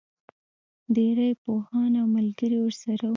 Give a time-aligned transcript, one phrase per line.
[0.95, 3.09] ډېری پوهان او ملګري ورسره وو.